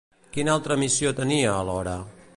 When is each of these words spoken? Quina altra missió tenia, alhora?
Quina 0.37 0.55
altra 0.59 0.77
missió 0.85 1.13
tenia, 1.21 1.55
alhora? 1.61 1.97